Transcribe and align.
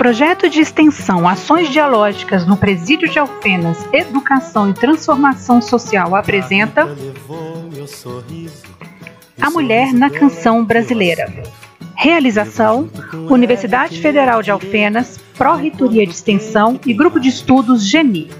projeto 0.00 0.48
de 0.48 0.62
extensão 0.62 1.28
Ações 1.28 1.68
Dialógicas 1.68 2.46
no 2.46 2.56
Presídio 2.56 3.06
de 3.06 3.18
Alfenas, 3.18 3.86
Educação 3.92 4.70
e 4.70 4.72
Transformação 4.72 5.60
Social 5.60 6.16
apresenta 6.16 6.88
A 9.38 9.50
Mulher 9.50 9.92
na 9.92 10.08
Canção 10.08 10.64
Brasileira. 10.64 11.30
Realização: 11.94 12.88
Universidade 13.28 14.00
Federal 14.00 14.42
de 14.42 14.50
Alfenas, 14.50 15.20
Pró-Reitoria 15.40 16.04
de 16.04 16.12
Extensão 16.12 16.78
e 16.84 16.92
Grupo 16.92 17.18
de 17.18 17.30
Estudos 17.30 17.88
GENI. 17.88 18.30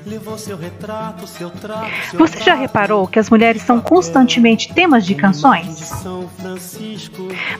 Você 2.12 2.44
já 2.44 2.54
reparou 2.54 3.08
que 3.08 3.18
as 3.18 3.30
mulheres 3.30 3.62
são 3.62 3.80
constantemente 3.80 4.70
temas 4.74 5.06
de 5.06 5.14
canções? 5.14 5.90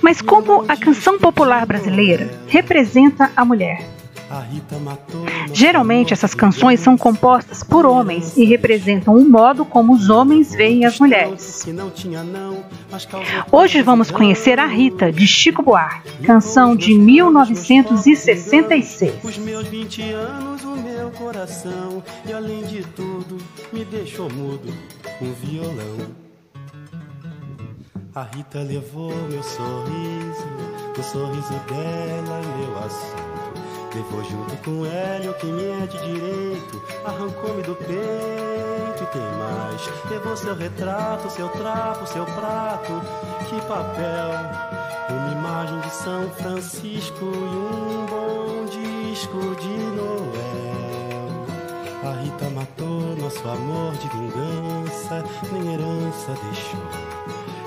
Mas 0.03 0.21
como 0.21 0.67
a 0.69 0.77
canção 0.77 1.19
popular 1.19 1.65
brasileira 1.65 2.31
representa 2.48 3.33
a 3.34 3.43
mulher? 3.43 4.00
Geralmente 5.52 6.12
essas 6.12 6.33
canções 6.34 6.79
são 6.80 6.97
compostas 6.97 7.65
por 7.65 7.84
homens 7.84 8.37
e 8.37 8.45
representam 8.45 9.16
o 9.16 9.29
modo 9.29 9.65
como 9.65 9.93
os 9.93 10.09
homens 10.09 10.55
veem 10.55 10.84
as 10.84 11.01
mulheres. 11.01 11.66
Hoje 13.51 13.83
vamos 13.83 14.09
conhecer 14.11 14.61
a 14.61 14.66
Rita, 14.66 15.11
de 15.11 15.27
Chico 15.27 15.62
Buarque, 15.62 16.23
canção 16.23 16.77
de 16.77 16.95
1966. 16.95 19.15
Os 19.25 19.39
meus 19.39 19.66
20 19.66 20.12
anos, 20.12 20.62
o 20.65 20.77
meu 20.77 21.11
coração, 21.11 22.01
e 22.25 22.33
além 22.33 22.62
de 22.62 22.84
tudo, 22.84 23.37
me 23.73 23.84
deixou 23.84 24.33
mudo, 24.33 24.73
um 25.20 25.33
violão. 25.33 26.20
A 28.12 28.23
Rita 28.23 28.58
levou 28.61 29.14
meu 29.28 29.42
sorriso, 29.42 30.47
o 30.98 31.03
sorriso 31.03 31.55
dela, 31.69 32.41
meu 32.58 32.78
assunto. 32.78 32.80
Levou 34.01 34.25
junto 34.25 34.56
com 34.65 34.87
Hélio 34.87 35.34
quem 35.34 35.53
me 35.53 35.62
é 35.62 35.87
de 35.87 35.98
direito, 35.98 36.83
arrancou-me 37.05 37.62
do 37.62 37.75
peito 37.75 39.03
e 39.03 39.07
tem 39.12 39.20
mais. 39.37 40.11
Levou 40.11 40.34
seu 40.34 40.55
retrato, 40.55 41.29
seu 41.29 41.51
trapo, 41.51 42.07
seu 42.07 42.25
prato, 42.25 42.92
que 43.47 43.61
papel. 43.67 44.31
Uma 45.11 45.33
imagem 45.33 45.79
de 45.81 45.91
São 45.91 46.31
Francisco 46.31 47.27
e 47.27 47.27
um 47.27 48.07
bom 48.07 48.65
disco 48.70 49.55
de 49.57 49.69
Noel. 49.69 50.31
A 52.03 52.23
Rita 52.23 52.48
matou 52.48 53.14
nosso 53.19 53.47
amor 53.47 53.92
de 53.97 54.09
vingança, 54.09 55.23
nem 55.53 55.75
herança 55.75 56.35
deixou. 56.42 56.81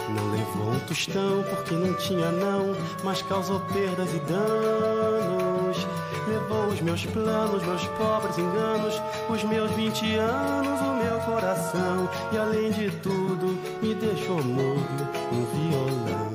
Não 0.09 0.31
levou 0.31 0.73
um 0.73 0.79
tostão 0.87 1.43
porque 1.43 1.75
não 1.75 1.93
tinha 1.93 2.31
não, 2.31 2.75
mas 3.03 3.21
causou 3.21 3.59
perdas 3.71 4.11
e 4.15 4.19
danos. 4.21 5.87
Levou 6.27 6.67
os 6.67 6.79
meus 6.79 7.05
planos, 7.05 7.63
meus 7.63 7.85
pobres 7.87 8.37
enganos, 8.37 9.01
os 9.29 9.43
meus 9.43 9.69
20 9.71 10.15
anos, 10.15 10.79
o 10.79 10.93
meu 11.03 11.19
coração. 11.19 12.09
E 12.31 12.37
além 12.37 12.71
de 12.71 12.89
tudo, 12.97 13.59
me 13.81 13.93
deixou 13.93 14.41
mudo 14.41 15.07
um 15.31 15.69
violão. 15.69 16.33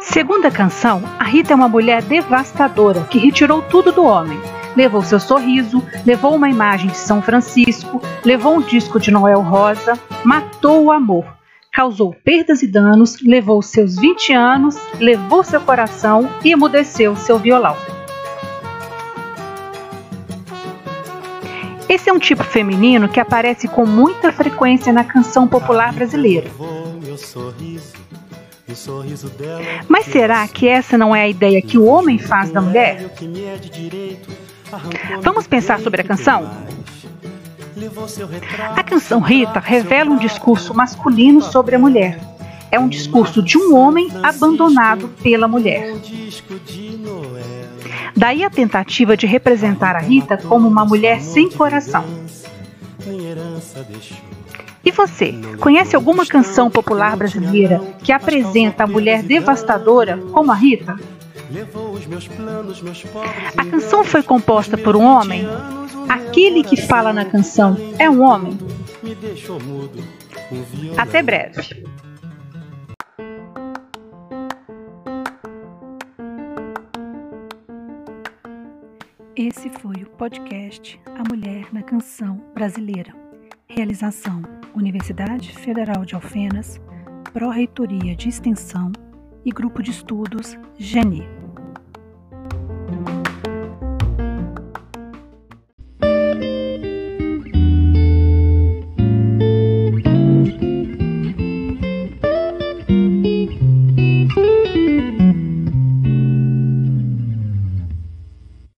Segunda 0.00 0.50
canção, 0.50 1.02
a 1.18 1.24
Rita 1.24 1.52
é 1.52 1.56
uma 1.56 1.68
mulher 1.68 2.02
devastadora 2.02 3.04
que 3.04 3.18
retirou 3.18 3.62
tudo 3.62 3.92
do 3.92 4.04
homem. 4.04 4.40
Levou 4.74 5.02
seu 5.02 5.20
sorriso, 5.20 5.82
levou 6.04 6.34
uma 6.34 6.50
imagem 6.50 6.90
de 6.90 6.98
São 6.98 7.22
Francisco, 7.22 8.02
levou 8.24 8.56
um 8.56 8.60
disco 8.60 8.98
de 8.98 9.10
Noel 9.10 9.40
Rosa, 9.40 9.98
matou 10.24 10.84
o 10.84 10.92
amor 10.92 11.35
causou 11.76 12.16
perdas 12.24 12.62
e 12.62 12.66
danos, 12.66 13.20
levou 13.20 13.60
seus 13.60 13.96
20 13.96 14.32
anos, 14.32 14.76
levou 14.98 15.44
seu 15.44 15.60
coração 15.60 16.26
e 16.42 16.52
emudeceu 16.52 17.14
seu 17.14 17.38
violão. 17.38 17.76
Esse 21.86 22.08
é 22.08 22.12
um 22.14 22.18
tipo 22.18 22.42
feminino 22.42 23.10
que 23.10 23.20
aparece 23.20 23.68
com 23.68 23.84
muita 23.84 24.32
frequência 24.32 24.90
na 24.90 25.04
canção 25.04 25.46
popular 25.46 25.92
brasileira. 25.92 26.50
Mas 29.86 30.06
será 30.06 30.48
que 30.48 30.66
essa 30.66 30.96
não 30.96 31.14
é 31.14 31.24
a 31.24 31.28
ideia 31.28 31.60
que 31.60 31.76
o 31.76 31.84
homem 31.84 32.18
faz 32.18 32.50
da 32.50 32.62
mulher? 32.62 33.10
Vamos 35.20 35.46
pensar 35.46 35.78
sobre 35.80 36.00
a 36.00 36.04
canção? 36.04 36.50
A 38.74 38.82
canção 38.82 39.20
Rita 39.20 39.60
revela 39.60 40.10
um 40.10 40.16
discurso 40.16 40.72
masculino 40.72 41.42
sobre 41.42 41.76
a 41.76 41.78
mulher. 41.78 42.18
É 42.70 42.78
um 42.78 42.88
discurso 42.88 43.42
de 43.42 43.58
um 43.58 43.76
homem 43.76 44.08
abandonado 44.22 45.08
pela 45.22 45.46
mulher. 45.46 45.94
Daí 48.16 48.42
a 48.42 48.48
tentativa 48.48 49.14
de 49.14 49.26
representar 49.26 49.94
a 49.94 49.98
Rita 49.98 50.38
como 50.38 50.66
uma 50.66 50.86
mulher 50.86 51.20
sem 51.20 51.50
coração. 51.50 52.04
E 54.82 54.90
você, 54.90 55.34
conhece 55.60 55.94
alguma 55.94 56.24
canção 56.24 56.70
popular 56.70 57.14
brasileira 57.14 57.82
que 58.02 58.10
apresenta 58.10 58.84
a 58.84 58.86
mulher 58.86 59.22
devastadora 59.22 60.16
como 60.32 60.50
a 60.50 60.54
Rita? 60.54 60.98
A 63.56 63.64
canção 63.66 64.02
foi 64.02 64.22
composta 64.22 64.78
por 64.78 64.96
um 64.96 65.04
homem 65.04 65.46
aquele 66.08 66.62
que 66.62 66.76
fala 66.76 67.12
na 67.12 67.24
canção 67.24 67.76
é 67.98 68.08
um 68.08 68.22
homem? 68.22 68.56
Até 70.96 71.22
breve. 71.22 71.84
Esse 79.34 79.68
foi 79.68 79.96
o 80.02 80.10
podcast 80.16 80.98
A 81.14 81.22
Mulher 81.28 81.66
na 81.72 81.82
Canção 81.82 82.42
Brasileira. 82.54 83.12
Realização: 83.68 84.42
Universidade 84.74 85.52
Federal 85.52 86.04
de 86.06 86.14
Alfenas, 86.14 86.80
Pró-Reitoria 87.32 88.16
de 88.16 88.30
Extensão 88.30 88.90
e 89.44 89.50
Grupo 89.50 89.82
de 89.82 89.90
Estudos 89.90 90.56
GENI. 90.78 91.35